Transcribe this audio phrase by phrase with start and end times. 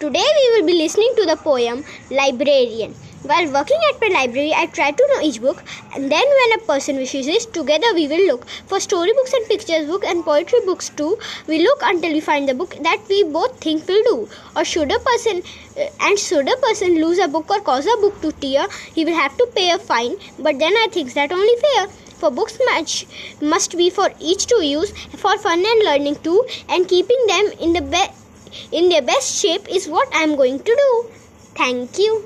[0.00, 2.94] Today we will be listening to the poem Librarian.
[3.22, 6.62] While working at my library, I try to know each book, and then when a
[6.66, 10.90] person wishes it, together we will look for storybooks and pictures book and poetry books
[10.90, 11.18] too.
[11.48, 14.28] We look until we find the book that we both think will do.
[14.54, 15.42] Or should a person
[15.76, 19.04] uh, and should a person lose a book or cause a book to tear, he
[19.04, 20.14] will have to pay a fine.
[20.38, 21.88] But then I think that only fair.
[22.20, 23.04] For books much
[23.40, 27.72] must be for each to use for fun and learning too, and keeping them in
[27.72, 28.27] the best
[28.72, 31.06] in their best shape is what I am going to do.
[31.56, 32.14] Thank you.